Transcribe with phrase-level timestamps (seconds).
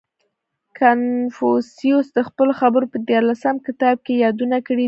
[0.79, 4.79] •کنفوسیوس د خپلو خبرو په دیارلسم کتاب کې یې یادونه کړې ده.